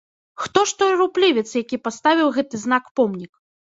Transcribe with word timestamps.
Хто 0.33 0.65
ж 0.69 0.77
той 0.79 0.95
руплівец, 1.03 1.45
які 1.63 1.81
паставіў 1.87 2.35
гэты 2.41 2.67
знак-помнік? 2.67 3.31